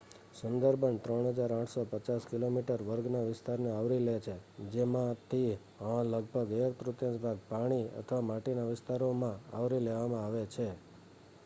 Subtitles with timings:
[0.35, 4.35] Sundarban 3850 kilometre વર્ગના વિસ્તારને આવરી લે છે
[4.71, 5.53] જેમાંથિહ
[6.09, 10.67] લગભગ એક-તૃતીયાંશ ભાગ પાણી/માટીના વિસ્તારોમાંt આવરી લેવામાં આવે છે